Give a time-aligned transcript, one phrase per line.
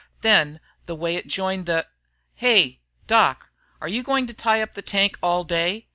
[0.21, 1.85] Then the way it joined the
[2.33, 5.85] "Hey, Doc are you going to tie up the tank all day?